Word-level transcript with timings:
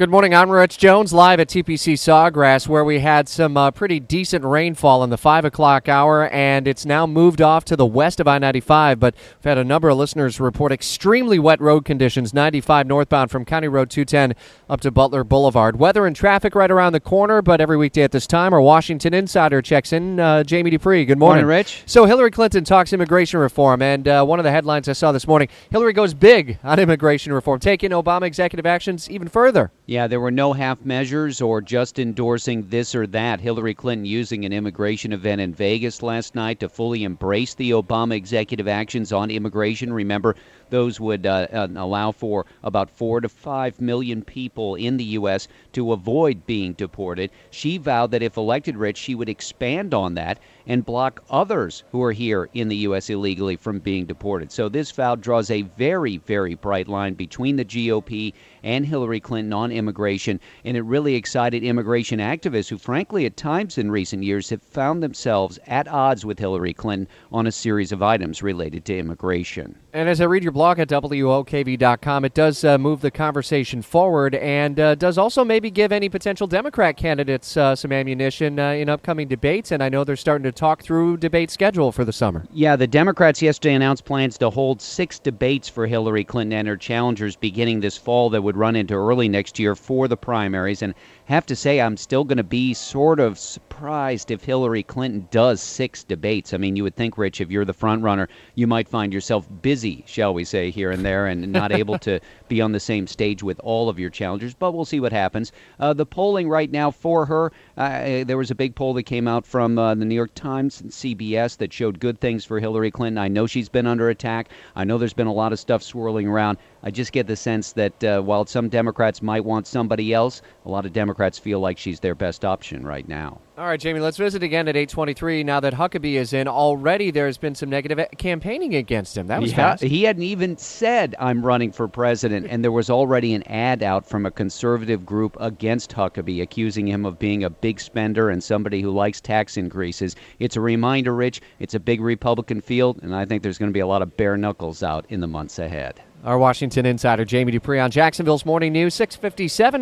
Good 0.00 0.08
morning. 0.08 0.34
I'm 0.34 0.50
Rich 0.50 0.78
Jones, 0.78 1.12
live 1.12 1.40
at 1.40 1.48
TPC 1.48 1.92
Sawgrass, 1.92 2.66
where 2.66 2.86
we 2.86 3.00
had 3.00 3.28
some 3.28 3.54
uh, 3.58 3.70
pretty 3.70 4.00
decent 4.00 4.46
rainfall 4.46 5.04
in 5.04 5.10
the 5.10 5.18
5 5.18 5.44
o'clock 5.44 5.90
hour, 5.90 6.26
and 6.30 6.66
it's 6.66 6.86
now 6.86 7.06
moved 7.06 7.42
off 7.42 7.66
to 7.66 7.76
the 7.76 7.84
west 7.84 8.18
of 8.18 8.26
I 8.26 8.38
95. 8.38 8.98
But 8.98 9.14
we've 9.14 9.44
had 9.44 9.58
a 9.58 9.62
number 9.62 9.90
of 9.90 9.98
listeners 9.98 10.40
report 10.40 10.72
extremely 10.72 11.38
wet 11.38 11.60
road 11.60 11.84
conditions 11.84 12.32
95 12.32 12.86
northbound 12.86 13.30
from 13.30 13.44
County 13.44 13.68
Road 13.68 13.90
210 13.90 14.34
up 14.70 14.80
to 14.80 14.90
Butler 14.90 15.22
Boulevard. 15.22 15.78
Weather 15.78 16.06
and 16.06 16.16
traffic 16.16 16.54
right 16.54 16.70
around 16.70 16.94
the 16.94 17.00
corner, 17.00 17.42
but 17.42 17.60
every 17.60 17.76
weekday 17.76 18.02
at 18.02 18.10
this 18.10 18.26
time, 18.26 18.54
our 18.54 18.62
Washington 18.62 19.12
Insider 19.12 19.60
checks 19.60 19.92
in. 19.92 20.18
Uh, 20.18 20.42
Jamie 20.44 20.70
Dupree, 20.70 21.04
good 21.04 21.18
morning. 21.18 21.44
Morning, 21.44 21.58
Rich. 21.58 21.82
So, 21.84 22.06
Hillary 22.06 22.30
Clinton 22.30 22.64
talks 22.64 22.94
immigration 22.94 23.38
reform, 23.38 23.82
and 23.82 24.08
uh, 24.08 24.24
one 24.24 24.38
of 24.38 24.44
the 24.44 24.50
headlines 24.50 24.88
I 24.88 24.94
saw 24.94 25.12
this 25.12 25.26
morning 25.26 25.48
Hillary 25.70 25.92
goes 25.92 26.14
big 26.14 26.58
on 26.64 26.78
immigration 26.78 27.34
reform, 27.34 27.60
taking 27.60 27.90
Obama 27.90 28.22
executive 28.22 28.64
actions 28.64 29.10
even 29.10 29.28
further. 29.28 29.70
Yeah, 29.90 30.06
there 30.06 30.20
were 30.20 30.30
no 30.30 30.52
half 30.52 30.84
measures 30.84 31.40
or 31.40 31.60
just 31.60 31.98
endorsing 31.98 32.68
this 32.68 32.94
or 32.94 33.08
that. 33.08 33.40
Hillary 33.40 33.74
Clinton 33.74 34.04
using 34.04 34.44
an 34.44 34.52
immigration 34.52 35.12
event 35.12 35.40
in 35.40 35.52
Vegas 35.52 36.00
last 36.00 36.36
night 36.36 36.60
to 36.60 36.68
fully 36.68 37.02
embrace 37.02 37.54
the 37.54 37.72
Obama 37.72 38.14
executive 38.14 38.68
actions 38.68 39.12
on 39.12 39.32
immigration. 39.32 39.92
Remember, 39.92 40.36
those 40.68 41.00
would 41.00 41.26
uh, 41.26 41.48
uh, 41.52 41.66
allow 41.74 42.12
for 42.12 42.46
about 42.62 42.88
four 42.88 43.20
to 43.20 43.28
five 43.28 43.80
million 43.80 44.22
people 44.22 44.76
in 44.76 44.96
the 44.96 45.18
U.S. 45.18 45.48
to 45.72 45.90
avoid 45.90 46.46
being 46.46 46.74
deported. 46.74 47.32
She 47.50 47.76
vowed 47.76 48.12
that 48.12 48.22
if 48.22 48.36
elected, 48.36 48.76
Rich, 48.76 48.96
she 48.96 49.16
would 49.16 49.28
expand 49.28 49.92
on 49.92 50.14
that 50.14 50.38
and 50.70 50.86
block 50.86 51.20
others 51.28 51.82
who 51.90 52.00
are 52.00 52.12
here 52.12 52.48
in 52.54 52.68
the 52.68 52.76
U.S. 52.76 53.10
illegally 53.10 53.56
from 53.56 53.80
being 53.80 54.06
deported. 54.06 54.52
So 54.52 54.68
this 54.68 54.92
vow 54.92 55.16
draws 55.16 55.50
a 55.50 55.62
very, 55.62 56.18
very 56.18 56.54
bright 56.54 56.86
line 56.86 57.14
between 57.14 57.56
the 57.56 57.64
GOP 57.64 58.32
and 58.62 58.86
Hillary 58.86 59.18
Clinton 59.18 59.52
on 59.52 59.72
immigration, 59.72 60.38
and 60.64 60.76
it 60.76 60.82
really 60.82 61.16
excited 61.16 61.64
immigration 61.64 62.20
activists 62.20 62.68
who, 62.68 62.78
frankly, 62.78 63.26
at 63.26 63.36
times 63.36 63.78
in 63.78 63.90
recent 63.90 64.22
years 64.22 64.48
have 64.50 64.62
found 64.62 65.02
themselves 65.02 65.58
at 65.66 65.88
odds 65.88 66.24
with 66.24 66.38
Hillary 66.38 66.72
Clinton 66.72 67.08
on 67.32 67.48
a 67.48 67.52
series 67.52 67.90
of 67.90 68.00
items 68.00 68.40
related 68.40 68.84
to 68.84 68.96
immigration. 68.96 69.76
And 69.92 70.08
as 70.08 70.20
I 70.20 70.24
read 70.26 70.44
your 70.44 70.52
blog 70.52 70.78
at 70.78 70.88
WOKV.com, 70.88 72.24
it 72.24 72.34
does 72.34 72.62
uh, 72.62 72.78
move 72.78 73.00
the 73.00 73.10
conversation 73.10 73.82
forward 73.82 74.36
and 74.36 74.78
uh, 74.78 74.94
does 74.94 75.18
also 75.18 75.44
maybe 75.44 75.68
give 75.68 75.90
any 75.90 76.08
potential 76.08 76.46
Democrat 76.46 76.96
candidates 76.96 77.56
uh, 77.56 77.74
some 77.74 77.90
ammunition 77.90 78.60
uh, 78.60 78.70
in 78.70 78.88
upcoming 78.88 79.26
debates. 79.26 79.72
And 79.72 79.82
I 79.82 79.88
know 79.88 80.04
they're 80.04 80.14
starting 80.14 80.44
to 80.44 80.52
talk 80.60 80.82
through 80.82 81.16
debate 81.16 81.50
schedule 81.50 81.90
for 81.90 82.04
the 82.04 82.12
summer. 82.12 82.44
Yeah, 82.52 82.76
the 82.76 82.86
Democrats 82.86 83.40
yesterday 83.40 83.74
announced 83.74 84.04
plans 84.04 84.36
to 84.38 84.50
hold 84.50 84.82
six 84.82 85.18
debates 85.18 85.70
for 85.70 85.86
Hillary 85.86 86.22
Clinton 86.22 86.52
and 86.52 86.68
her 86.68 86.76
challengers 86.76 87.34
beginning 87.34 87.80
this 87.80 87.96
fall 87.96 88.28
that 88.28 88.42
would 88.42 88.58
run 88.58 88.76
into 88.76 88.92
early 88.92 89.26
next 89.26 89.58
year 89.58 89.74
for 89.74 90.06
the 90.06 90.18
primaries. 90.18 90.82
And 90.82 90.94
have 91.30 91.46
to 91.46 91.54
say, 91.54 91.80
I'm 91.80 91.96
still 91.96 92.24
going 92.24 92.38
to 92.38 92.42
be 92.42 92.74
sort 92.74 93.20
of 93.20 93.38
surprised 93.38 94.32
if 94.32 94.42
Hillary 94.42 94.82
Clinton 94.82 95.28
does 95.30 95.60
six 95.60 96.02
debates. 96.02 96.52
I 96.52 96.56
mean, 96.56 96.74
you 96.74 96.82
would 96.82 96.96
think, 96.96 97.16
Rich, 97.16 97.40
if 97.40 97.52
you're 97.52 97.64
the 97.64 97.72
front 97.72 98.02
runner, 98.02 98.28
you 98.56 98.66
might 98.66 98.88
find 98.88 99.12
yourself 99.12 99.46
busy, 99.62 100.02
shall 100.08 100.34
we 100.34 100.42
say, 100.42 100.70
here 100.70 100.90
and 100.90 101.04
there, 101.04 101.28
and 101.28 101.52
not 101.52 101.70
able 101.70 101.98
to 102.00 102.18
be 102.48 102.60
on 102.60 102.72
the 102.72 102.80
same 102.80 103.06
stage 103.06 103.44
with 103.44 103.60
all 103.60 103.88
of 103.88 103.96
your 103.96 104.10
challengers. 104.10 104.54
But 104.54 104.72
we'll 104.72 104.84
see 104.84 104.98
what 104.98 105.12
happens. 105.12 105.52
Uh, 105.78 105.92
the 105.92 106.04
polling 106.04 106.48
right 106.48 106.70
now 106.70 106.90
for 106.90 107.26
her, 107.26 107.52
uh, 107.76 108.24
there 108.24 108.36
was 108.36 108.50
a 108.50 108.56
big 108.56 108.74
poll 108.74 108.92
that 108.94 109.04
came 109.04 109.28
out 109.28 109.46
from 109.46 109.78
uh, 109.78 109.94
the 109.94 110.04
New 110.04 110.16
York 110.16 110.34
Times 110.40 110.80
and 110.80 110.90
CBS 110.90 111.58
that 111.58 111.70
showed 111.70 112.00
good 112.00 112.18
things 112.18 112.46
for 112.46 112.58
Hillary 112.58 112.90
Clinton. 112.90 113.18
I 113.18 113.28
know 113.28 113.46
she's 113.46 113.68
been 113.68 113.86
under 113.86 114.08
attack. 114.08 114.48
I 114.74 114.84
know 114.84 114.96
there's 114.96 115.12
been 115.12 115.26
a 115.26 115.32
lot 115.32 115.52
of 115.52 115.58
stuff 115.58 115.82
swirling 115.82 116.26
around. 116.26 116.56
I 116.82 116.90
just 116.90 117.12
get 117.12 117.26
the 117.26 117.36
sense 117.36 117.72
that 117.72 118.02
uh, 118.02 118.22
while 118.22 118.46
some 118.46 118.70
Democrats 118.70 119.20
might 119.20 119.44
want 119.44 119.66
somebody 119.66 120.14
else, 120.14 120.40
a 120.64 120.70
lot 120.70 120.86
of 120.86 120.94
Democrats 120.94 121.38
feel 121.38 121.60
like 121.60 121.76
she's 121.76 122.00
their 122.00 122.14
best 122.14 122.42
option 122.42 122.86
right 122.86 123.06
now. 123.06 123.38
All 123.60 123.66
right, 123.66 123.78
Jamie, 123.78 124.00
let's 124.00 124.16
visit 124.16 124.42
again 124.42 124.68
at 124.68 124.76
823 124.76 125.44
now 125.44 125.60
that 125.60 125.74
Huckabee 125.74 126.14
is 126.14 126.32
in. 126.32 126.48
Already 126.48 127.10
there's 127.10 127.36
been 127.36 127.54
some 127.54 127.68
negative 127.68 128.02
campaigning 128.16 128.74
against 128.74 129.14
him. 129.14 129.26
That 129.26 129.42
was 129.42 129.50
yeah, 129.50 129.56
fast. 129.56 129.82
He 129.82 130.04
hadn't 130.04 130.22
even 130.22 130.56
said, 130.56 131.14
I'm 131.18 131.44
running 131.44 131.70
for 131.70 131.86
president, 131.86 132.46
and 132.48 132.64
there 132.64 132.72
was 132.72 132.88
already 132.88 133.34
an 133.34 133.42
ad 133.42 133.82
out 133.82 134.08
from 134.08 134.24
a 134.24 134.30
conservative 134.30 135.04
group 135.04 135.36
against 135.38 135.92
Huckabee, 135.92 136.40
accusing 136.40 136.88
him 136.88 137.04
of 137.04 137.18
being 137.18 137.44
a 137.44 137.50
big 137.50 137.80
spender 137.80 138.30
and 138.30 138.42
somebody 138.42 138.80
who 138.80 138.90
likes 138.90 139.20
tax 139.20 139.58
increases. 139.58 140.16
It's 140.38 140.56
a 140.56 140.60
reminder, 140.60 141.14
Rich, 141.14 141.40
it's 141.58 141.74
a 141.74 141.80
big 141.80 142.00
Republican 142.00 142.60
field, 142.60 143.00
and 143.02 143.14
I 143.14 143.24
think 143.24 143.42
there's 143.42 143.58
going 143.58 143.70
to 143.70 143.74
be 143.74 143.80
a 143.80 143.86
lot 143.86 144.02
of 144.02 144.16
bare 144.16 144.36
knuckles 144.36 144.82
out 144.82 145.06
in 145.08 145.20
the 145.20 145.26
months 145.26 145.58
ahead. 145.58 146.00
Our 146.22 146.38
Washington 146.38 146.84
insider, 146.84 147.24
Jamie 147.24 147.52
Dupree, 147.52 147.78
on 147.78 147.90
Jacksonville's 147.90 148.44
Morning 148.44 148.74
News, 148.74 148.94
657. 148.94 149.78